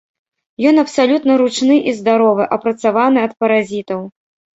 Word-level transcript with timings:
Ён 0.69 0.75
абсалютна 0.83 1.35
ручны 1.41 1.77
і 1.91 1.93
здаровы, 1.97 2.47
апрацаваны 2.57 3.19
ад 3.27 3.37
паразітаў. 3.43 4.01